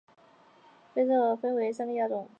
[0.95, 2.27] 菲氏叶猴分成三个亚种